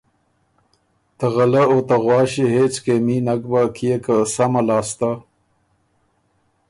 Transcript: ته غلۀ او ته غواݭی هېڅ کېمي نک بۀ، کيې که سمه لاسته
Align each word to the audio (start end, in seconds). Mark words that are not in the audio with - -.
ته 1.17 1.25
غلۀ 1.35 1.63
او 1.71 1.77
ته 1.87 1.95
غواݭی 2.03 2.45
هېڅ 2.55 2.73
کېمي 2.83 3.17
نک 3.25 3.41
بۀ، 3.51 3.61
کيې 3.75 3.95
که 4.05 4.15
سمه 4.33 4.61
لاسته 4.67 5.11